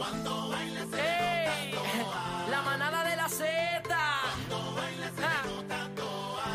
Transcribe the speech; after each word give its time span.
¡Ey! 0.00 1.74
La 2.50 2.62
manada 2.62 3.04
de 3.04 3.16
la 3.16 3.28
Z. 3.28 3.46
Ah. 3.92 4.24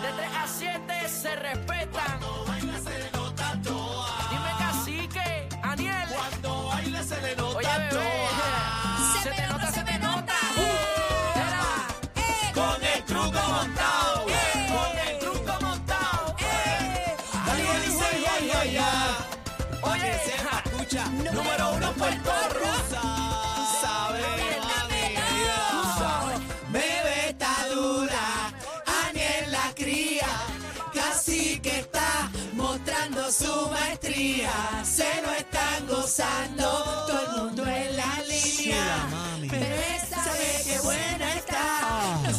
De 0.02 0.12
3 0.14 0.30
a 0.36 0.48
7 0.48 1.08
se 1.08 1.36
respetan. 1.36 2.45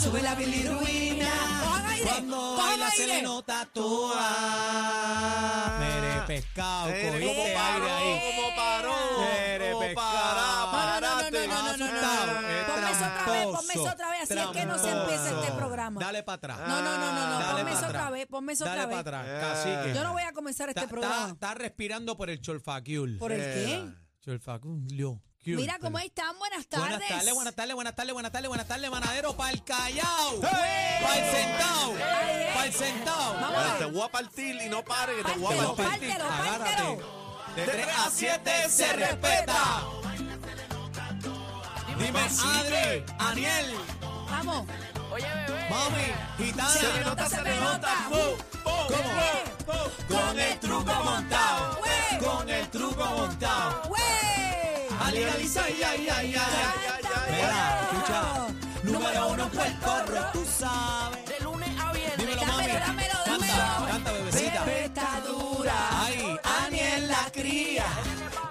Sube 0.06 0.22
la 0.22 0.34
bilirruina. 0.34 1.30
Cuando 2.04 2.56
baila 2.56 2.90
se 2.90 3.06
le 3.06 3.22
nota 3.22 3.66
toda. 3.72 4.20
Mere 5.80 6.20
pescado, 6.26 6.88
Eh, 6.90 7.08
cogiste 7.10 7.26
¿Cómo 7.26 7.42
aire 7.42 7.54
paró? 7.54 7.94
ahí. 7.94 8.20
¿Cómo 8.36 8.56
paró? 8.56 8.92
¿Cómo 8.92 9.80
pescado. 9.80 10.70
pará? 10.70 11.00
No, 11.00 11.10
no, 11.10 11.10
no, 11.10 11.22
no, 11.26 11.26
Parate. 11.26 11.48
no, 11.48 11.54
no, 11.54 11.62
no, 11.62 11.76
no, 11.76 11.76
no, 11.76 11.84
Asustado, 11.86 12.40
no. 12.40 12.48
es 12.48 12.64
Ponme 12.66 12.90
eso 12.92 13.04
otra 13.06 13.32
vez, 13.32 13.46
ponme 13.46 13.72
eso 13.74 13.82
otra 13.92 14.10
vez, 14.10 14.22
así 14.30 14.38
es 14.38 14.46
que 14.46 14.66
no 14.66 14.78
se 14.78 14.90
empieza 14.90 15.30
este 15.40 15.52
programa. 15.52 16.00
Dale 16.00 16.22
para 16.22 16.36
atrás. 16.36 16.58
No, 16.60 16.82
no, 16.82 16.98
no, 16.98 17.12
no, 17.12 17.26
no, 17.28 17.38
Dale 17.38 17.52
ponme 17.52 17.64
pa' 17.64 17.70
eso 17.70 17.78
otra 17.86 17.88
atrás. 18.00 18.12
vez, 18.12 18.26
ponme 18.26 18.52
eso 18.52 18.64
Dale 18.64 18.80
otra 18.84 19.02
para 19.02 19.22
vez. 19.22 19.32
atrás, 19.42 19.64
cacique. 19.64 19.94
Yo 19.94 20.04
no 20.04 20.12
voy 20.12 20.22
a 20.22 20.32
comenzar 20.32 20.68
este 20.68 20.80
Está- 20.82 20.90
programa. 20.90 21.28
Está, 21.30 21.54
respirando 21.54 22.16
por 22.16 22.30
el 22.30 22.40
cholfaciul. 22.40 23.18
¿Por 23.18 23.32
el 23.32 23.40
qué? 23.40 23.84
Cholfaciul. 24.24 25.20
Mira 25.54 25.78
cómo 25.80 25.98
están, 26.00 26.36
buenas 26.40 26.66
tardes. 26.66 26.88
Buenas 26.98 27.08
tardes, 27.08 27.34
buenas 27.34 27.54
tardes, 27.54 27.74
buenas 27.74 27.94
tardes, 27.94 28.12
buenas 28.12 28.32
tardes, 28.32 28.48
buenas 28.48 28.66
tardes, 28.66 28.90
manadero, 28.90 29.36
para 29.36 29.50
el 29.52 29.62
Callao, 29.62 30.40
para 30.40 31.16
el 31.16 31.30
sentado, 31.30 31.92
Ay, 31.94 32.52
para 33.44 33.62
el 33.62 33.68
ver. 33.70 33.78
te 33.78 33.84
voy 33.86 34.02
a 34.02 34.08
partir 34.10 34.60
y 34.60 34.68
no 34.68 34.84
pare, 34.84 35.14
que 35.16 35.22
te 35.22 35.38
voy 35.38 35.56
a 35.56 35.72
partir. 35.74 36.16
pártelo. 36.18 37.26
De 37.54 37.64
3 37.64 37.86
a 37.96 38.10
7 38.10 38.50
se 38.68 38.92
respeta. 38.92 39.84
Dime, 41.96 42.20
Adri, 42.20 43.04
Aniel, 43.18 43.74
Vamos. 44.28 44.66
oye, 45.12 45.26
bebé. 45.46 45.70
mami, 45.70 46.44
gitana. 46.44 46.68
Se 46.70 46.92
le 46.92 47.00
nota, 47.04 47.28
se 47.28 47.42
le 47.42 47.60
nota. 47.60 47.94
¿Cómo? 48.08 48.36
Con 50.08 50.38
el 50.40 50.58
truco 50.60 50.92
montado. 51.04 51.85
Ay, 55.16 55.82
ay, 55.82 56.08
ay, 56.08 56.08
ay, 56.10 56.34
Mira, 57.30 57.80
escucha. 57.80 58.46
Número 58.82 59.28
uno 59.28 59.48
Puerto 59.48 60.04
Rico. 60.06 60.26
Tú 60.34 60.44
sabes. 60.58 61.24
De 61.26 61.40
lunes 61.42 61.70
a 61.80 61.92
viernes. 61.92 62.18
Dímelo, 62.18 62.46
mami. 62.46 62.66
Canta, 62.66 63.86
canta, 63.88 64.12
bebecita. 64.12 64.64
Está 64.84 65.20
dura. 65.26 65.74
Ay, 66.04 66.36
Aniel 66.66 67.08
la 67.08 67.30
cría, 67.32 67.86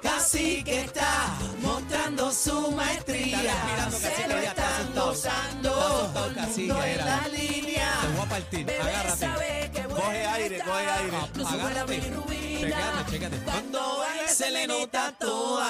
casi 0.02 0.64
que 0.64 0.82
está 0.82 1.38
mostrando 1.62 2.32
su 2.32 2.72
maestría. 2.72 3.54
Se 3.92 4.28
lo 4.28 4.42
ya 4.42 4.50
está 4.50 4.82
están 4.82 4.96
gozando. 4.96 5.72
Todo 5.72 6.26
el 6.26 6.36
mundo 6.36 6.84
en 6.84 6.98
la 6.98 7.28
línea. 7.28 7.92
te 8.02 8.08
voy 8.08 8.26
a 8.26 8.30
partir. 8.30 8.72
Agárrate. 8.82 9.65
Coge 10.06 10.26
aire, 10.38 10.64
coge 10.64 10.88
aire. 10.96 11.86
Bilirrubina. 11.88 12.78
Chécate, 13.10 13.12
chécate. 13.12 13.38
Cuando 13.44 13.80
baila 14.00 14.28
se 14.28 14.52
le 14.52 14.68
nota 14.68 15.12
toda. 15.20 15.66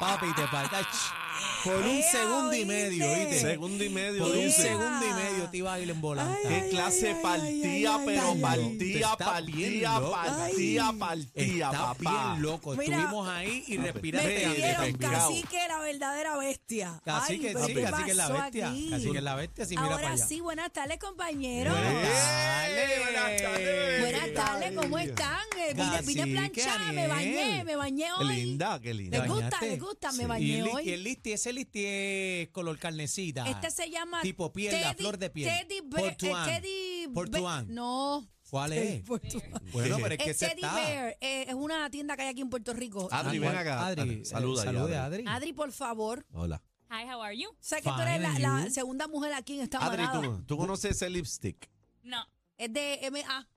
Papi, 0.00 0.32
te 0.34 0.46
falta. 0.48 1.19
Por 1.64 1.76
un 1.76 2.02
segundo 2.02 2.54
y 2.54 2.64
medio, 2.64 3.04
¿oíste? 3.06 3.40
Segundo 3.40 3.84
y 3.84 3.88
medio, 3.90 4.22
Por 4.24 4.32
un 4.36 4.44
dice. 4.46 4.62
segundo 4.62 5.06
y 5.06 5.12
medio 5.12 5.50
te 5.50 5.56
iba 5.58 5.74
a 5.74 5.80
ir 5.80 5.90
en 5.90 6.00
volante. 6.00 6.48
Qué 6.48 6.68
clase 6.70 7.14
partía, 7.22 7.98
pero 8.06 8.22
ay, 8.32 8.40
partía, 8.40 9.12
está 9.12 9.40
bien 9.42 9.82
partía, 9.82 9.98
loco. 10.00 10.10
partía, 10.12 10.92
partía, 10.98 11.66
Está 11.66 11.94
papá. 11.94 11.94
bien 12.32 12.42
loco. 12.42 12.74
Mira, 12.76 12.96
Estuvimos 12.96 13.28
ahí 13.28 13.64
y 13.66 13.78
Me 13.78 13.92
respiraste 13.92 14.48
pidieron 14.54 14.92
pecado. 14.92 15.12
cacique 15.28 15.58
la 15.68 15.78
verdadera 15.80 16.36
bestia. 16.38 17.00
Casi 17.04 17.32
Ay, 17.34 17.38
que 17.40 17.46
pero 17.52 17.66
sí, 17.66 17.74
¿qué 17.74 17.82
casi 17.82 18.04
que 18.04 18.10
es 18.10 18.16
la 18.16 18.28
pasó 18.28 18.42
bestia. 18.42 18.68
aquí? 18.70 18.90
Casi 18.90 19.10
que 19.12 19.18
es 19.18 19.24
la 19.24 19.34
bestia, 19.34 19.64
sí, 19.66 19.70
mira 19.76 19.82
para 19.82 19.94
Ahora 19.96 20.12
allá. 20.14 20.26
sí, 20.26 20.40
buenas 20.40 20.72
tardes, 20.72 20.98
compañeros. 20.98 21.74
Dale. 21.74 22.86
Buenas 23.04 23.42
tardes. 23.42 24.00
Buenas 24.00 24.34
tardes, 24.34 24.72
¿cómo 24.76 24.98
están? 24.98 25.40
Eh, 25.58 25.74
vine, 25.74 26.00
vine 26.02 26.22
Cacique, 26.22 26.26
planchada, 26.32 26.92
me 26.92 27.02
Aniel. 27.04 27.08
bañé, 27.10 27.64
me 27.64 27.76
bañé 27.76 28.04
Qué 28.18 28.24
hoy. 28.24 28.36
linda, 28.36 28.80
qué 28.80 28.94
linda. 28.94 29.18
¿Les 29.18 29.28
gusta? 29.28 29.58
¿Les 29.60 29.78
gusta? 29.80 30.12
Me 30.12 30.26
bañé 30.26 30.62
hoy. 30.62 30.88
Y 30.88 30.92
el 30.92 31.04
listi, 31.04 31.32
ese 31.32 31.49
listi 31.52 31.84
es 31.84 32.48
color 32.50 32.78
carnecita. 32.78 33.48
Este 33.48 33.70
se 33.70 33.90
llama 33.90 34.20
Tipo 34.22 34.52
piel, 34.52 34.72
la 34.80 34.92
Teddy- 34.94 34.98
flor 34.98 35.18
de 35.18 35.30
piel. 35.30 35.48
Teddy 35.48 35.80
Bear. 35.84 36.12
eh. 36.12 36.16
Teddy 36.16 37.06
Be- 37.06 37.12
Portuan. 37.14 37.66
No. 37.74 38.28
¿Cuál 38.50 38.72
es? 38.72 39.02
Bueno, 39.72 39.98
pero 40.02 40.14
es 40.14 40.18
que 40.24 40.30
Es 40.30 40.38
Teddy 40.38 40.52
está. 40.62 40.74
Bear. 40.74 41.16
eh, 41.20 41.44
es 41.48 41.54
una 41.54 41.88
tienda 41.90 42.16
que 42.16 42.22
hay 42.22 42.28
aquí 42.28 42.40
en 42.40 42.50
Puerto 42.50 42.72
Rico. 42.72 43.08
Adri, 43.12 43.38
Ah, 43.38 43.40
ven 43.40 43.56
acá. 43.56 43.86
Adri, 43.86 44.24
Saluda 44.24 44.62
eh, 44.62 44.64
salude, 44.66 44.96
Adri. 44.96 45.16
Adri. 45.22 45.24
Adri, 45.28 45.52
por 45.52 45.70
favor. 45.72 46.26
Hola. 46.32 46.60
Hi, 46.90 47.04
how 47.08 47.22
are 47.22 47.36
you? 47.38 47.48
Sé 47.60 47.76
que 47.76 47.88
tú 47.88 48.00
eres 48.00 48.20
la, 48.20 48.38
la 48.64 48.70
segunda 48.70 49.06
mujer 49.06 49.32
aquí 49.34 49.54
en 49.54 49.60
esta 49.62 49.78
Adri, 49.78 50.02
manada. 50.02 50.20
¿tú, 50.22 50.42
tú 50.44 50.56
conoces 50.56 50.90
ese 50.96 51.08
lipstick? 51.08 51.70
No. 52.02 52.18
Es 52.58 52.72
de 52.72 53.08
MA. 53.12 53.48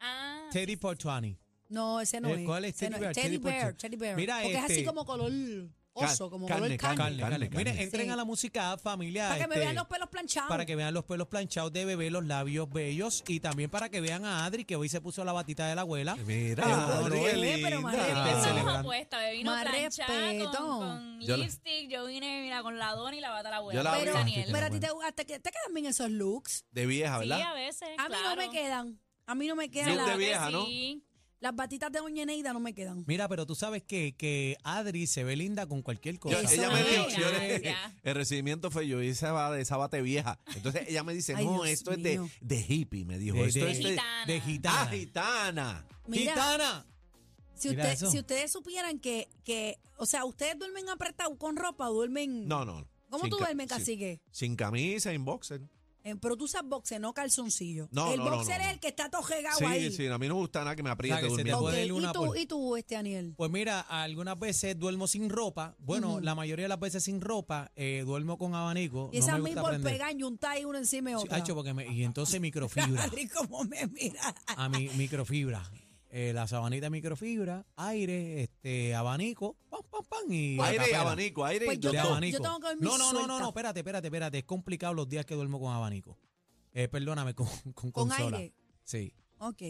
Ah, 0.00 0.48
Teddy 0.52 0.76
Portuani. 0.76 1.36
No, 1.68 2.00
ese 2.00 2.20
no 2.20 2.28
es. 2.28 2.46
¿cuál 2.46 2.64
es 2.64 2.76
Teddy 2.76 2.90
no 2.92 2.98
Bear? 3.00 3.12
Teddy 3.14 3.26
Teddy 3.26 3.38
Bear. 3.38 3.74
Teddy 3.74 3.96
Bear. 3.96 4.16
Mira, 4.16 4.38
Porque 4.42 4.56
es 4.56 4.64
así 4.64 4.72
este- 4.74 4.84
como 4.84 5.04
color 5.04 5.32
oso, 6.04 6.30
como 6.30 6.46
carne, 6.46 6.76
color 6.76 6.78
carne. 6.78 6.96
Carne, 6.96 7.16
carne, 7.20 7.20
carne. 7.20 7.50
carne. 7.50 7.70
Mire, 7.72 7.82
entren 7.84 8.06
Sí. 8.06 8.10
a 8.12 8.16
la 8.16 8.24
música 8.24 8.76
familiar. 8.78 9.28
Para 9.30 9.40
que 9.42 9.48
me 9.48 9.54
este, 9.54 9.64
vean 9.66 9.74
los 9.76 9.86
pelos 9.86 10.08
planchados. 10.08 10.48
Para 10.48 10.66
que 10.66 10.76
vean 10.76 10.94
los 10.94 11.04
pelos 11.04 11.28
planchados 11.28 11.72
de 11.72 11.84
bebé, 11.84 12.10
los 12.10 12.24
labios 12.26 12.68
bellos 12.70 13.24
y 13.26 13.40
también 13.40 13.70
para 13.70 13.88
que 13.88 14.00
vean 14.00 14.24
a 14.24 14.44
Adri 14.44 14.64
que 14.64 14.76
hoy 14.76 14.88
se 14.88 15.00
puso 15.00 15.24
la 15.24 15.32
batita 15.32 15.66
de 15.66 15.74
la 15.74 15.82
abuela. 15.82 16.16
Mira, 16.26 16.64
Ah, 16.66 16.98
Adri, 17.04 17.62
pero 17.62 17.80
más. 17.82 17.94
Me 17.96 19.32
vino 19.32 19.52
planchada 19.52 20.50
con, 20.56 21.20
Yo 21.20 21.36
lipstick. 21.36 21.88
Yo 21.90 22.06
vine, 22.06 22.42
mira, 22.42 22.62
con 22.62 22.78
la 22.78 22.92
dona 22.92 23.16
y 23.16 23.20
la 23.20 23.30
bata 23.30 23.48
a 23.48 23.50
la 23.52 23.56
abuela. 23.58 23.82
La 23.82 23.92
pero, 23.98 24.12
Daniel. 24.12 24.48
pero 24.52 24.66
a 24.66 24.70
ti 24.70 24.80
te, 24.80 24.88
te, 25.24 25.40
te 25.40 25.50
quedan 25.50 25.74
bien 25.74 25.86
esos 25.86 26.10
looks. 26.10 26.64
De 26.70 26.86
vieja, 26.86 27.20
Sí, 27.22 27.28
¿verdad? 27.28 27.46
a 27.48 27.54
veces, 27.54 27.88
A 27.98 28.08
mí 28.08 28.14
no 28.22 28.36
me 28.36 28.50
quedan. 28.50 29.00
A 29.26 29.34
mí 29.34 29.46
no 29.46 29.56
me 29.56 29.70
quedan. 29.70 29.90
Look 29.96 30.06
la- 30.06 30.12
de 30.12 30.16
vieja, 30.16 30.50
¿no? 30.50 30.64
sí. 30.66 31.04
Las 31.40 31.54
batitas 31.54 31.92
de 31.92 32.00
Doña 32.00 32.24
Neida 32.24 32.52
no 32.52 32.60
me 32.60 32.74
quedan. 32.74 33.04
Mira, 33.06 33.28
pero 33.28 33.46
tú 33.46 33.54
sabes 33.54 33.82
que, 33.84 34.14
que 34.16 34.56
Adri 34.64 35.06
se 35.06 35.22
ve 35.24 35.36
linda 35.36 35.66
con 35.66 35.82
cualquier 35.82 36.18
cosa. 36.18 36.40
Ella 36.40 36.70
me 36.70 36.82
dijo, 36.82 37.08
yo 37.10 37.30
le- 37.32 37.58
Gracias. 37.60 37.92
el 38.02 38.14
recibimiento 38.14 38.70
fue 38.70 38.88
yo, 38.88 39.02
y 39.02 39.08
esa 39.08 39.32
va 39.32 39.52
de 39.52 39.60
esa 39.62 39.76
bate 39.76 40.02
vieja. 40.02 40.38
Entonces 40.56 40.88
ella 40.88 41.04
me 41.04 41.14
dice, 41.14 41.34
Ay, 41.36 41.44
no, 41.44 41.62
Dios 41.62 41.68
esto 41.68 41.92
es 41.92 42.02
de, 42.02 42.28
de 42.40 42.66
hippie, 42.68 43.04
me 43.04 43.18
dijo. 43.18 43.36
De- 43.36 43.46
esto 43.46 43.64
de- 43.64 43.70
es 43.72 43.78
de, 43.78 43.90
gitana. 43.90 44.26
de 44.26 44.40
gitana. 44.40 44.80
Ah, 44.82 44.90
gitana. 44.90 45.86
Mira, 46.08 46.32
¡Gitana! 46.32 46.86
si, 47.54 47.68
mira 47.70 47.82
usted- 47.84 47.94
eso. 47.94 48.10
si 48.10 48.18
ustedes 48.18 48.50
supieran 48.52 48.98
que, 48.98 49.28
que, 49.44 49.78
o 49.96 50.06
sea, 50.06 50.24
ustedes 50.24 50.58
duermen 50.58 50.88
apretados 50.88 51.36
con 51.38 51.56
ropa 51.56 51.88
o 51.90 51.92
duermen... 51.94 52.48
No, 52.48 52.64
no. 52.64 52.86
¿Cómo 53.10 53.24
Sin 53.24 53.30
tú 53.30 53.38
ca- 53.38 53.44
duermes, 53.46 53.68
sin- 53.68 53.78
cacique? 53.78 54.20
Sin 54.30 54.56
camisa, 54.56 55.12
en 55.12 55.24
boxer. 55.24 55.62
Eh, 56.04 56.14
pero 56.20 56.36
tú 56.36 56.44
usas 56.44 56.62
boxer, 56.64 57.00
no 57.00 57.12
calzoncillo. 57.12 57.88
No, 57.90 58.12
el 58.12 58.18
no, 58.18 58.24
no, 58.30 58.36
boxer 58.36 58.56
no, 58.58 58.62
es 58.62 58.66
no. 58.68 58.72
el 58.74 58.80
que 58.80 58.88
está 58.88 59.10
tojegado 59.10 59.58
Sí, 59.58 59.64
ahí. 59.64 59.92
sí, 59.92 60.06
a 60.06 60.16
mí 60.18 60.28
no 60.28 60.34
me 60.36 60.40
gusta 60.40 60.60
nada 60.60 60.76
que 60.76 60.82
me 60.82 60.90
apriete 60.90 61.26
¿Y 61.26 61.28
tú, 61.52 62.12
por- 62.14 62.38
¿Y 62.38 62.46
tú, 62.46 62.76
este 62.76 62.96
Aniel? 62.96 63.34
Pues 63.36 63.50
mira, 63.50 63.80
algunas 63.80 64.38
veces 64.38 64.78
duermo 64.78 65.06
sin 65.06 65.28
ropa. 65.28 65.74
Bueno, 65.78 66.20
la 66.20 66.34
mayoría 66.34 66.64
de 66.64 66.68
las 66.68 66.80
veces 66.80 67.02
sin 67.04 67.20
ropa. 67.20 67.70
eh, 67.76 68.02
duermo 68.06 68.38
con 68.38 68.54
abanico. 68.54 69.10
Y 69.12 69.18
no 69.18 69.24
esa 69.24 69.32
me 69.32 69.38
a 69.38 69.42
mí 69.42 69.50
gusta 69.54 69.62
por 69.62 69.82
pegar 69.82 70.16
y 70.16 70.22
untar 70.22 70.52
ahí 70.52 70.64
uno 70.64 70.78
encima 70.78 71.10
de 71.10 71.16
Sí, 71.18 71.52
porque 71.54 71.74
me- 71.74 71.86
y 71.92 72.04
entonces 72.04 72.40
microfibra. 72.40 73.10
Cómo 73.34 73.64
me 73.64 73.86
mira. 73.88 74.34
a 74.46 74.68
mi 74.68 74.88
microfibra. 74.90 75.62
Eh, 76.10 76.32
la 76.32 76.46
sabanita 76.46 76.86
de 76.86 76.90
microfibra, 76.90 77.66
aire, 77.76 78.42
este, 78.42 78.94
abanico, 78.94 79.56
pam, 79.68 79.82
pam, 79.90 80.04
pam. 80.08 80.32
Y 80.32 80.58
Aire 80.58 80.86
y 80.90 80.94
abanico, 80.94 81.44
aire 81.44 81.66
y 81.66 81.68
Pues 81.68 81.80
yo 81.80 81.90
tengo- 81.90 82.08
abanico. 82.08 82.38
yo 82.38 82.42
tengo 82.42 82.60
que 82.60 82.66
dormir 82.68 82.84
no, 82.84 82.96
no, 82.98 83.12
no, 83.12 83.26
no, 83.26 83.38
no, 83.40 83.48
espérate, 83.48 83.80
espérate, 83.80 84.06
espérate. 84.08 84.38
Es 84.38 84.44
complicado 84.44 84.94
los 84.94 85.06
días 85.08 85.26
que 85.26 85.34
duermo 85.34 85.60
con 85.60 85.70
abanico. 85.72 86.16
Eh, 86.72 86.88
perdóname, 86.88 87.34
con, 87.34 87.46
con 87.46 87.72
Con 87.72 88.08
consola. 88.08 88.38
aire. 88.38 88.54
Sí. 88.84 89.12
Ok. 89.38 89.62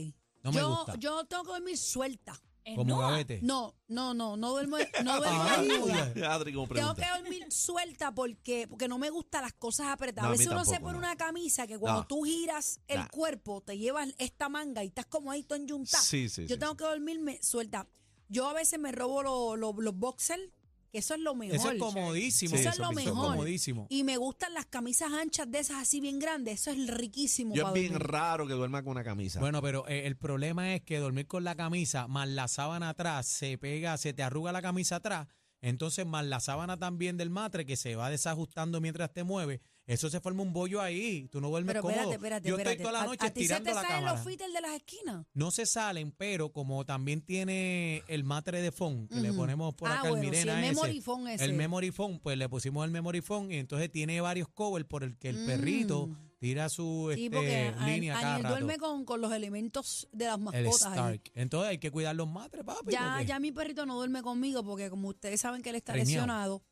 No 0.44 0.52
me 0.52 0.61
yo, 0.61 0.69
gusta. 0.69 0.94
yo 0.99 1.25
tengo 1.25 1.43
que 1.43 1.50
dormir 1.50 1.76
suelta. 1.76 2.41
¿Es 2.70 2.76
como 2.76 2.99
gavete. 2.99 3.41
No, 3.43 3.75
no, 3.88 4.15
no, 4.15 4.37
no 4.37 4.50
duermo, 4.50 4.76
no 5.05 5.17
duermo 5.19 5.43
Ay, 5.49 5.69
desnuda. 5.69 6.35
Adri, 6.35 6.53
como 6.53 6.69
Tengo 6.69 6.94
pregunta. 6.94 7.03
que 7.17 7.23
dormir 7.23 7.47
suelta 7.53 8.15
porque, 8.15 8.67
porque 8.69 8.88
no 8.88 8.99
me 8.99 9.11
gustan 9.11 9.43
las 9.43 9.55
cosas 9.55 9.87
apretadas. 9.88 10.25
No, 10.25 10.29
a 10.29 10.32
veces 10.32 10.47
uno 10.49 10.65
se 10.65 10.81
pone 10.81 10.93
no. 10.93 10.99
una 10.99 11.17
camisa 11.17 11.67
que 11.67 11.79
cuando 11.79 12.00
No. 12.03 12.06
tú 12.06 12.23
giras 12.25 12.81
el 12.88 13.09
cuerpo 13.11 13.61
te 13.62 13.79
llevas 13.79 14.09
esta 14.19 14.49
manga 14.49 14.85
y 14.85 14.88
estás 14.88 15.06
como 15.06 15.31
ahí 15.31 15.43
todo 15.43 15.59
enyuntado. 15.59 16.03
Sí, 16.03 16.29
sí, 16.29 16.43
Yo 16.47 16.55
sí, 16.56 16.59
tengo 16.61 16.73
sí. 16.73 16.79
que 16.79 16.85
dormirme 16.85 17.43
suelta. 17.43 17.87
Yo 18.29 18.47
a 18.49 18.53
veces 18.53 18.79
me 18.79 18.93
robo 18.93 19.23
lo- 19.23 19.56
lo- 19.56 19.73
los 19.81 19.97
boxers, 19.97 20.43
que 20.90 20.99
eso 20.99 21.14
es 21.14 21.20
lo 21.20 21.35
mejor. 21.35 21.56
Eso 21.56 21.70
es 21.73 21.79
comodísimo. 21.79 22.50
Sí, 22.56 22.61
Eso 22.61 22.69
es 22.70 22.75
eso 22.75 22.82
lo 22.82 22.93
mejor. 22.93 23.31
comodísimo. 23.32 23.87
Y 23.90 24.05
me 24.05 24.17
gustan 24.17 24.55
las 24.55 24.67
camisas 24.67 25.12
anchas 25.12 25.50
de 25.50 25.58
esas 25.61 25.76
así 25.82 26.00
bien 26.00 26.19
grandes. 26.19 26.61
Eso 26.61 26.70
es 26.70 26.87
riquísimo. 26.88 27.55
Yo 27.55 27.64
para 27.64 27.75
es 27.76 27.81
bien 27.81 27.93
dormir. 27.93 28.11
raro 28.11 28.46
que 28.46 28.55
duerma 28.55 28.82
con 28.82 28.93
una 28.93 29.05
camisa. 29.05 29.40
Bueno, 29.40 29.61
pero 29.62 29.87
eh, 29.88 30.06
el 30.06 30.17
problema 30.17 30.75
es 30.75 30.82
que 30.82 30.99
dormir 30.99 31.26
con 31.26 31.44
la 31.44 31.55
camisa 31.55 32.08
más 32.08 32.29
la 32.29 32.49
sábana 32.49 32.88
atrás 32.90 33.26
se 33.26 33.58
pega, 33.58 33.96
se 33.99 34.12
te 34.12 34.23
arruga 34.23 34.52
la 34.52 34.62
camisa 34.62 34.96
atrás, 34.96 35.29
entonces 35.61 36.06
más 36.06 36.25
la 36.25 36.40
sábana 36.40 36.76
también 36.79 37.17
del 37.17 37.31
matre 37.31 37.67
que 37.67 37.76
se 37.76 37.96
va 37.96 38.11
desajustando 38.11 38.81
mientras 38.81 39.12
te 39.12 39.25
mueves, 39.25 39.61
eso 39.88 40.08
se 40.08 40.20
forma 40.20 40.43
un 40.43 40.52
bollo 40.52 40.81
ahí, 40.81 41.26
tú 41.32 41.40
no 41.40 41.49
duermes 41.49 41.73
Pero 41.73 41.82
cómodo. 41.82 41.96
espérate, 42.12 42.14
espérate, 42.17 42.49
Yo 42.49 42.56
estoy 42.58 42.76
toda 42.76 42.93
la 42.93 43.02
¿A- 43.02 43.06
noche 43.06 43.26
¿A, 43.26 43.31
ti 43.32 43.40
se 43.40 43.55
estirando 43.55 43.70
te 43.70 43.75
la 43.75 43.81
salen 43.82 43.96
cámara. 43.96 44.12
los 44.17 44.25
fitters 44.31 44.52
de 44.52 44.61
las 44.61 44.75
esquinas? 44.76 45.26
No 45.35 45.50
se 45.50 45.67
salen, 45.67 46.12
pero 46.12 46.52
como 46.52 46.85
también 46.85 47.23
tiene 47.23 48.05
el 48.06 48.23
matre 48.23 48.61
de 48.62 48.70
foam, 48.70 49.08
que 49.08 49.17
le 49.20 49.32
ponemos 49.32 49.75
por 49.75 49.88
Ah, 49.88 49.94
acá 50.00 50.11
bueno, 50.11 50.23
el 50.23 50.31
Mirena 50.31 50.52
el 50.58 50.64
ese, 50.64 50.75
memory 50.75 51.32
ese. 51.32 51.44
El 51.44 51.55
memory 51.55 51.90
foam, 51.90 52.20
pues 52.20 52.38
le 52.38 52.49
pusimos 52.49 52.85
el 52.85 52.90
memory 52.90 53.20
foam 53.23 53.50
y 53.50 53.56
entonces 53.56 53.90
tiene 53.90 54.20
varios 54.20 54.46
covers 54.49 54.85
por 54.87 55.02
el 55.02 55.17
que 55.19 55.31
el 55.31 55.44
perrito 55.46 56.06
Mm. 56.06 56.17
tira 56.38 56.69
su 56.69 57.11
Sí, 57.14 57.25
este, 57.25 57.37
porque 57.37 57.75
a- 57.76 57.87
línea 57.87 58.14
cada 58.14 58.34
Aniel 58.34 58.43
rato. 58.44 58.55
duerme 58.56 58.79
con, 58.79 59.05
con 59.05 59.20
los 59.20 59.32
elementos 59.32 60.06
de 60.12 60.26
las 60.26 60.34
el 60.37 60.41
mascotas. 60.43 60.99
ahí. 60.99 61.20
Entonces 61.34 61.70
hay 61.70 61.79
que 61.79 61.91
cuidar 61.91 62.14
los 62.14 62.29
matres, 62.29 62.62
papi. 62.64 62.93
Ya, 62.93 63.23
ya 63.23 63.41
mi 63.41 63.52
perrito 63.52 63.87
no 63.87 63.96
duerme 63.96 64.23
conmigo 64.23 64.62
porque 64.62 64.91
como 64.91 65.08
ustedes 65.08 65.41
saben 65.41 65.62
que 65.62 65.70
él 65.70 65.76
está 65.76 65.94
lesionado. 65.96 66.62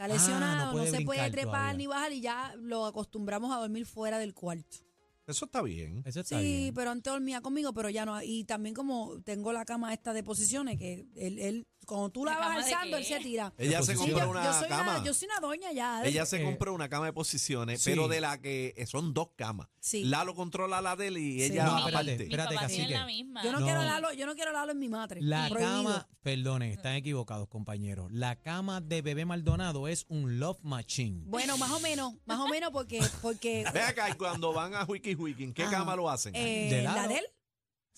Está 0.00 0.04
Ah, 0.04 0.08
no 0.08 0.14
lesionado, 0.14 0.66
no, 0.66 0.72
puede 0.72 0.90
se 0.90 1.04
puede 1.04 1.30
trepar 1.30 1.52
todavía. 1.52 1.76
ni 1.78 1.86
bajar 1.86 2.12
y 2.12 2.20
ya 2.20 2.54
lo 2.58 2.86
acostumbramos 2.86 3.54
a 3.54 3.60
dormir 3.60 3.84
fuera 3.86 4.18
del 4.18 4.32
cuarto. 4.34 4.78
Eso 5.26 5.44
está 5.44 5.62
bien. 5.62 6.02
Eso 6.06 6.20
está 6.20 6.38
Sí, 6.40 6.44
bien. 6.44 6.74
pero 6.74 6.90
antes 6.90 7.12
dormía 7.12 7.40
conmigo, 7.40 7.72
pero 7.72 7.88
ya 7.90 8.04
no. 8.04 8.20
Y 8.22 8.44
también 8.44 8.74
como 8.74 9.20
tengo 9.22 9.52
la 9.52 9.64
cama 9.64 9.92
esta 9.92 10.12
de 10.12 10.24
posiciones, 10.24 10.78
que 10.78 11.06
él, 11.14 11.38
él 11.38 11.66
cuando 11.86 12.10
tú 12.10 12.24
la 12.24 12.32
¿La 12.34 12.38
vas 12.38 12.56
alzando, 12.64 12.96
él 12.96 13.04
se 13.04 13.18
tira. 13.20 13.52
Ella 13.58 13.82
se 13.82 13.92
Sí, 13.96 13.98
Sí, 13.98 14.10
compró 14.10 14.18
yo, 14.26 14.30
una 14.30 14.44
yo 14.44 14.52
soy 14.54 14.68
cama. 14.68 14.96
Una, 14.98 15.04
yo 15.04 15.14
soy 15.14 15.26
una 15.28 15.40
doña 15.40 15.72
ya. 15.72 16.04
Ella 16.04 16.24
se 16.26 16.40
Eh, 16.40 16.44
compró 16.44 16.72
una 16.72 16.88
cama 16.88 17.06
de 17.06 17.12
posiciones, 17.12 17.82
sí. 17.82 17.90
pero 17.90 18.06
de 18.08 18.20
la 18.20 18.40
que 18.40 18.74
eh, 18.76 18.86
son 18.86 19.12
dos 19.12 19.30
camas. 19.36 19.68
Sí. 19.80 20.04
Lalo 20.04 20.34
controla 20.34 20.80
la 20.80 20.94
de 20.96 21.08
él 21.08 21.16
y 21.18 21.38
Sí. 21.40 21.52
ella 21.52 21.64
No, 21.64 21.72
Mi- 21.74 21.78
espérate, 21.80 21.96
aparte. 21.96 22.16
mi 22.16 22.22
espérate, 22.24 22.48
tiene 22.48 22.62
cacique. 22.62 22.94
la 22.94 23.06
misma. 23.06 23.42
yo 23.44 23.52
no, 23.52 23.60
No. 23.60 23.66
quiero 23.66 23.82
Lalo, 23.82 24.12
yo 24.12 24.26
no 24.26 24.34
quiero 24.34 24.52
Lalo 24.52 24.72
en 24.72 24.78
mi 24.78 24.88
madre. 24.88 25.20
La 25.22 25.48
Prohibido. 25.48 25.76
cama, 25.82 26.08
perdone, 26.22 26.72
están 26.72 26.94
equivocados, 26.94 27.48
compañeros. 27.48 28.10
La 28.12 28.36
cama 28.36 28.80
de 28.80 29.02
bebé 29.02 29.24
Maldonado 29.24 29.88
es 29.88 30.04
un 30.08 30.38
love 30.38 30.58
machine. 30.62 31.22
Bueno, 31.26 31.56
más 31.58 31.70
o 31.72 31.80
menos, 31.80 32.14
más 32.26 32.38
o 32.38 32.48
menos 32.48 32.70
porque, 32.70 33.00
porque 33.22 33.64
Ve 33.72 33.80
acá, 33.82 34.10
y 34.10 34.14
cuando 34.14 34.52
van 34.52 34.74
a 34.74 34.84
Wiki 34.84 35.14
Wiki, 35.14 35.44
¿en 35.44 35.54
qué 35.54 35.62
Ajá. 35.64 35.78
cama 35.78 35.96
lo 35.96 36.08
hacen? 36.10 36.34
eh, 36.36 36.68
¿De 36.70 36.82
la 36.82 36.94
Lalo? 36.94 37.08
de 37.08 37.14
él, 37.18 37.24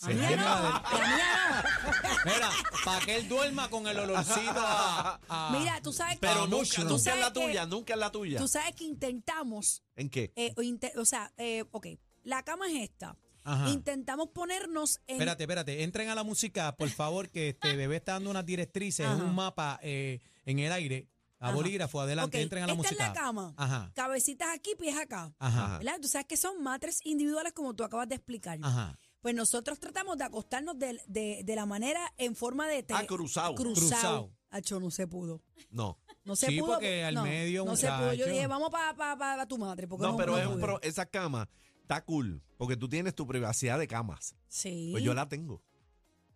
Mía 0.08 0.28
tiene 0.28 0.36
no, 0.36 0.44
la 0.44 0.82
Mira, 2.24 2.50
para 2.84 3.04
que 3.04 3.16
él 3.16 3.28
duerma 3.28 3.68
con 3.70 3.86
el 3.86 3.98
olorcito 3.98 4.52
a, 4.56 5.20
a- 5.28 5.50
no. 5.52 5.58
Mira, 5.58 5.80
tú 5.82 5.92
sabes 5.92 6.14
que 6.14 6.20
pero 6.20 6.42
nunca, 6.46 6.56
mushroom. 6.56 6.88
nunca 6.88 6.96
es 6.98 7.02
sabes 7.04 7.20
la 7.20 7.32
que- 7.32 7.40
tuya, 7.40 7.66
nunca 7.66 7.92
es 7.94 7.98
la 7.98 8.10
tuya. 8.12 8.38
tú 8.38 8.48
sabes 8.48 8.74
que 8.74 8.84
intentamos, 8.84 9.82
¿En 9.96 10.08
qué? 10.10 10.32
eh, 10.36 10.52
o, 10.56 10.62
inte- 10.62 10.92
o 10.96 11.04
sea, 11.04 11.32
eh, 11.36 11.64
ok, 11.70 11.86
la 12.24 12.42
cama 12.42 12.68
es 12.70 12.82
esta. 12.90 13.16
Ajá. 13.44 13.70
Intentamos 13.70 14.28
ponernos 14.28 15.00
en 15.08 15.16
Espérate, 15.16 15.42
espérate, 15.44 15.82
entren 15.82 16.08
a 16.08 16.14
la 16.14 16.22
música, 16.22 16.76
por 16.76 16.88
favor, 16.90 17.28
que 17.28 17.48
este 17.50 17.74
bebé 17.76 17.96
está 17.96 18.12
dando 18.12 18.30
unas 18.30 18.46
directrices, 18.46 19.06
Ajá. 19.06 19.16
un 19.16 19.34
mapa 19.34 19.80
eh, 19.82 20.20
en 20.44 20.60
el 20.60 20.70
aire, 20.70 21.08
a 21.40 21.46
Ajá. 21.48 21.54
bolígrafo, 21.56 22.00
adelante, 22.00 22.38
Ok, 22.38 22.42
entren 22.42 22.62
a 22.62 22.66
la 22.68 22.72
esta 22.74 22.82
música. 22.82 23.02
es 23.04 23.08
la 23.08 23.14
cama. 23.14 23.52
Ajá, 23.56 23.90
Cabecitas 23.96 24.48
aquí, 24.54 24.76
pies 24.78 24.96
acá. 24.96 25.34
ajá, 25.40 25.78
¿Verdad? 25.78 25.98
Tú 26.00 26.06
sabes 26.06 26.28
que 26.28 26.36
son 26.36 26.62
matres 26.62 27.00
individuales 27.04 27.52
como 27.52 27.74
tú 27.74 27.82
acabas 27.82 28.08
de 28.08 28.14
explicar. 28.14 28.58
ajá. 28.62 28.96
Pues 29.22 29.34
nosotros 29.36 29.78
tratamos 29.78 30.18
de 30.18 30.24
acostarnos 30.24 30.78
de, 30.78 31.00
de- 31.06 31.42
de 31.44 31.56
la 31.56 31.64
manera 31.64 32.12
en 32.18 32.34
forma 32.34 32.66
de... 32.68 32.82
te- 32.82 32.92
Ah, 32.92 33.06
cruzado. 33.06 33.54
Cruzado. 33.54 33.80
Cruzado. 33.88 34.30
Acho, 34.50 34.80
no 34.80 34.90
se 34.90 35.06
pudo. 35.06 35.40
No. 35.70 35.96
No 36.24 36.36
se 36.36 36.46
Sí, 36.48 36.58
pudo. 36.60 36.72
porque 36.74 37.04
al 37.04 37.14
no, 37.14 37.22
medio, 37.22 37.64
No 37.64 37.76
se 37.76 37.86
pudo. 37.86 38.12
Yo 38.12 38.24
muchacho. 38.24 38.30
dije, 38.30 38.46
vamos 38.48 38.70
para 38.70 38.94
pa, 38.96 39.16
pa- 39.16 39.36
pa 39.36 39.46
tu 39.46 39.56
madre. 39.58 39.86
Porque 39.88 40.04
No, 40.04 40.12
no, 40.12 40.16
pero 40.18 40.32
no 40.32 40.38
es 40.38 40.46
un 40.46 40.52
pude. 40.54 40.62
pro, 40.62 40.82
esa 40.82 41.06
cama 41.06 41.48
está 41.80 42.04
cool, 42.04 42.42
porque 42.58 42.76
tú 42.76 42.88
tienes 42.88 43.14
tu 43.14 43.26
privacidad 43.26 43.78
de 43.78 43.86
camas. 43.88 44.34
Sí. 44.48 44.88
Pues 44.90 45.02
yo 45.04 45.14
la 45.14 45.28
tengo. 45.28 45.62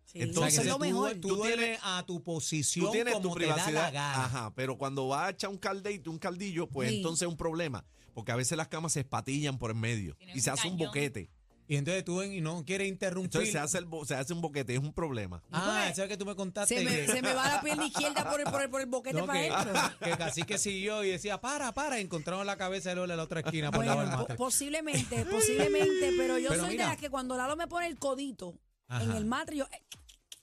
sí, 0.05 0.21
entonces, 0.21 0.53
eso 0.53 0.61
es 0.61 0.67
lo 0.67 0.75
tú, 0.75 0.79
mejor. 0.79 1.11
tú 1.15 1.27
Tú 1.27 1.35
duermes 1.35 1.59
tienes- 1.59 1.79
a 1.83 2.03
tu 2.05 2.23
posición 2.23 2.85
Tú 2.85 2.91
tienes 2.93 3.13
como 3.13 3.29
tu 3.29 3.35
te 3.35 3.45
da 3.45 3.49
la 3.49 3.53
privacidad. 3.65 3.93
gana. 3.93 4.23
Ajá, 4.25 4.53
pero 4.55 4.77
cuando 4.77 5.09
vas 5.09 5.27
a 5.27 5.29
echar 5.31 5.49
un 5.49 5.57
caldeito, 5.57 6.09
un 6.09 6.17
caldillo, 6.19 6.67
pues 6.69 6.89
Sí. 6.89 6.97
entonces 6.97 7.23
es 7.23 7.27
un 7.27 7.37
problema. 7.37 7.85
Porque 8.13 8.31
a 8.31 8.35
veces 8.37 8.57
las 8.57 8.69
camas 8.69 8.93
se 8.93 9.01
espatillan 9.01 9.59
por 9.59 9.69
el 9.71 9.77
medio 9.77 10.15
Tiene 10.15 10.33
y 10.35 10.39
se 10.39 10.49
hace 10.49 10.67
un 10.69 10.75
cañón. 10.75 10.87
boquete. 10.87 11.29
Y 11.69 11.75
entonces 11.75 12.05
tú 12.05 12.17
ven 12.17 12.31
y 12.33 12.39
no 12.39 12.63
quieres 12.65 12.87
interrumpir. 12.87 13.25
Entonces 13.27 13.51
se 13.51 13.59
hace, 13.59 13.77
el, 13.77 13.85
bo- 13.85 14.05
se 14.05 14.15
hace 14.15 14.31
un 14.33 14.39
boquete, 14.41 14.73
es 14.73 14.79
un 14.79 14.93
problema. 14.93 15.43
ah, 15.51 15.63
Porque 15.65 15.91
eso 15.91 16.03
es 16.03 16.09
que 16.09 16.15
tú 16.17 16.25
me 16.25 16.33
contaste. 16.35 16.77
Se 16.77 16.83
me, 16.85 16.91
que- 16.91 17.07
se 17.07 17.21
me 17.21 17.33
va 17.33 17.47
la 17.55 17.61
pierna 17.61 17.85
izquierda 17.87 18.29
por 18.29 18.39
el, 18.39 18.45
por 18.47 18.61
el, 18.61 18.69
por 18.69 18.79
el 18.81 18.87
boquete 18.87 19.19
no, 19.19 19.25
para 19.27 19.39
que, 19.41 19.49
adentro. 19.49 19.99
que 19.99 20.11
casi 20.17 20.43
que 20.43 20.57
siguió 20.57 21.03
y 21.03 21.09
decía, 21.09 21.41
para, 21.41 21.73
para, 21.73 21.99
encontraron 21.99 22.45
la 22.47 22.55
cabeza 22.55 22.89
de 22.89 22.95
Lola 22.95 23.13
en 23.15 23.17
la 23.17 23.23
otra 23.23 23.41
esquina 23.41 23.69
por 23.71 23.83
Bueno, 23.83 24.25
po- 24.27 24.35
posiblemente, 24.35 25.25
posiblemente, 25.25 26.13
pero 26.17 26.37
yo 26.37 26.49
Pero 26.49 26.61
soy 26.63 26.71
mira. 26.71 26.85
de 26.85 26.89
las 26.91 26.97
que 27.01 27.09
cuando 27.09 27.35
Lalo 27.35 27.55
me 27.57 27.67
pone 27.67 27.87
el 27.87 27.97
codito 27.99 28.57
en 28.89 29.11
el 29.11 29.25
yo, 29.53 29.65
eh, 29.65 29.81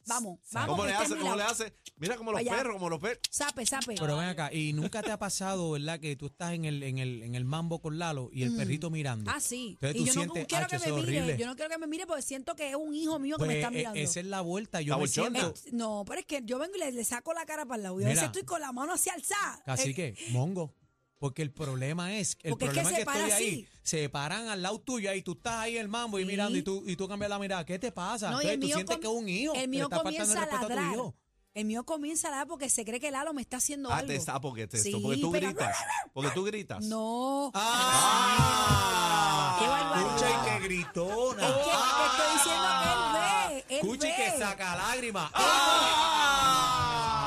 vamos, 0.06 0.38
vamos. 0.52 0.68
¿Cómo 0.70 0.82
que 0.82 0.88
le 0.88 0.94
hace? 0.94 1.14
mi 1.14 1.20
¿Cómo 1.20 1.32
le 1.32 1.38
lado. 1.38 1.50
hace? 1.52 1.74
Mira 1.96 2.16
como 2.16 2.32
los 2.32 2.40
Allá. 2.40 2.56
perros, 2.56 2.72
como 2.74 2.88
los 2.90 2.98
perros. 3.00 3.18
Sape, 3.30 3.64
sape. 3.66 3.94
Pero 3.98 4.16
ven 4.16 4.28
acá, 4.28 4.52
y 4.52 4.72
nunca 4.72 5.02
te 5.02 5.10
ha 5.12 5.18
pasado, 5.18 5.70
¿verdad? 5.72 6.00
Que 6.00 6.16
tú 6.16 6.26
estás 6.26 6.52
en 6.54 6.64
el, 6.64 6.82
en 6.82 6.98
el, 6.98 7.22
en 7.22 7.34
el 7.34 7.44
mambo 7.44 7.80
con 7.80 7.98
Lalo 7.98 8.30
y 8.32 8.42
el 8.42 8.54
perrito 8.56 8.90
mirando. 8.90 9.30
Ah, 9.30 9.40
sí. 9.40 9.78
Entonces 9.80 9.96
y 9.96 10.04
tú 10.06 10.12
yo 10.20 10.26
no 10.26 10.32
quiero 10.32 10.64
"Acho, 10.64 10.68
que 10.68 10.78
me 10.78 10.84
es 10.86 10.92
mire. 10.92 11.18
horrible". 11.20 11.36
Yo 11.38 11.46
no 11.46 11.54
quiero 11.56 11.70
que 11.70 11.78
me 11.78 11.86
mire 11.86 12.06
porque 12.06 12.22
siento 12.22 12.54
que 12.56 12.70
es 12.70 12.76
un 12.76 12.94
hijo 12.94 13.18
mío 13.18 13.36
que 13.36 13.44
Pues, 13.44 13.48
me 13.48 13.54
está 13.60 13.68
e- 13.68 13.70
mirando. 13.76 13.98
esa 14.00 14.20
es 14.20 14.26
la 14.26 14.40
vuelta. 14.40 14.80
Yo 14.80 14.90
La 14.92 14.96
me 14.98 15.02
bochorna. 15.04 15.40
siento, 15.54 15.76
No, 15.76 16.04
pero 16.06 16.20
es 16.20 16.26
que 16.26 16.42
yo 16.44 16.58
vengo 16.58 16.74
y 16.76 16.80
le, 16.80 16.92
le 16.92 17.04
saco 17.04 17.32
la 17.32 17.46
cara 17.46 17.64
para 17.66 17.76
el 17.76 17.82
lado. 17.84 18.00
Y 18.00 18.04
a 18.04 18.08
Mira. 18.08 18.20
veces 18.20 18.24
estoy 18.26 18.42
con 18.44 18.60
la 18.60 18.72
mano 18.72 18.92
hacia 18.94 19.12
alzada. 19.14 19.62
Casi 19.64 19.90
Eh, 19.90 19.94
que, 19.94 20.14
mongo. 20.30 20.74
Porque 21.18 21.40
el 21.42 21.50
problema 21.52 22.14
es, 22.16 22.36
el 22.42 22.50
Porque 22.50 22.64
es 22.66 22.70
que 22.72 22.80
problema 22.80 22.90
es 22.90 22.94
se 22.96 23.00
que, 23.00 23.06
para 23.06 23.28
estoy 23.28 23.44
ahí, 23.46 23.54
así. 23.54 23.68
se 23.82 24.08
paran 24.10 24.48
al 24.48 24.60
lado 24.62 24.78
tuyo 24.80 25.12
y 25.14 25.22
tú 25.22 25.32
estás 25.32 25.54
ahí 25.60 25.76
el 25.78 25.88
mambo 25.88 26.18
y 26.18 26.22
Sí. 26.22 26.28
mirando 26.28 26.58
y 26.58 26.62
tú, 26.62 26.82
y 26.86 26.96
tú 26.96 27.08
cambias 27.08 27.30
la 27.30 27.38
mirada. 27.38 27.64
¿Qué 27.64 27.78
te 27.78 27.90
pasa? 27.92 28.30
No, 28.30 28.42
y 28.42 28.46
Entonces 28.48 28.54
el 28.54 28.60
tú 28.60 28.66
mío, 28.66 28.74
sientes 28.76 28.96
com- 28.96 29.02
que 29.02 29.08
es 29.08 29.14
un 29.22 29.28
hijo. 29.28 29.54
el 29.54 29.60
le 29.62 29.68
mío 29.68 29.84
está 29.84 29.96
faltando 29.96 30.18
comienza 30.18 30.32
el 30.32 30.38
a 30.38 30.40
respeto 30.44 30.64
a 30.64 30.68
tu 30.68 30.74
ladrar. 30.74 30.94
hijo. 30.94 31.14
El 31.54 31.64
mío 31.66 31.84
comienza 31.86 32.26
a 32.28 32.30
ladrar 32.32 32.48
porque 32.48 32.68
se 32.68 32.84
cree 32.84 32.98
que 32.98 33.12
Lalo 33.12 33.32
me 33.32 33.40
está 33.40 33.58
haciendo 33.58 33.90
Ah, 33.92 33.98
algo. 33.98 34.08
te 34.08 34.16
está 34.16 34.40
porque 34.40 34.66
te 34.66 34.76
Sí, 34.78 34.90
porque 35.00 35.20
tú 35.20 35.30
pero- 35.30 35.46
gritas. 35.46 35.76
Porque 36.12 36.30
tú 36.32 36.42
gritas. 36.44 36.84
No. 36.84 37.52
¡Ah! 37.54 39.56
Qué 39.60 39.66
barbaridad. 39.68 40.16
Escucha 40.16 40.30
y 40.30 40.34
que 40.44 40.58
gritona. 40.66 41.46
Es 41.46 41.52
que 41.54 41.62
te 41.62 41.70
estoy 42.10 42.28
diciendo 42.34 42.68
que 42.82 42.88
él 42.90 42.98
ve. 43.14 43.22
Él 43.68 43.78
Escucha 43.80 44.06
y 44.06 44.10
ve. 44.10 44.16
que 44.16 44.26
saca 44.38 44.76
lágrimas. 44.76 45.30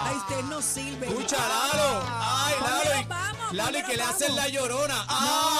Ay, 0.06 0.16
usted 0.18 0.42
no 0.44 0.62
sirve. 0.62 1.08
Escucha, 1.08 1.38
Lalo. 1.38 2.04
Ay, 2.06 2.54
¿Dónde 2.60 2.86
Lalo. 2.90 3.02
y- 3.02 3.06
y 3.52 3.84
que 3.84 3.96
le 3.96 4.04
hacen 4.04 4.36
la 4.36 4.50
llorona. 4.50 5.06
¡Ah! 5.08 5.56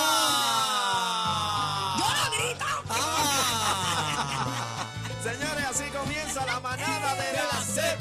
¡Yo 1.98 2.06
no 2.06 2.30
grito! 2.38 2.66
¡Ah! 2.90 4.86
Señores, 5.24 5.66
así 5.70 5.86
comienza 5.92 6.46
la 6.46 6.60
manada 6.60 7.16
de 7.16 7.34
la 7.38 7.62
Z. 7.62 7.98